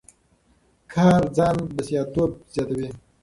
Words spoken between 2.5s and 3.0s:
زیاتوي.